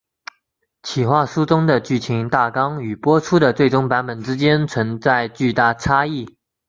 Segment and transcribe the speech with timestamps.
[0.81, 6.39] 企划书中的剧情大纲与播出的最终版本之间存在巨大差异。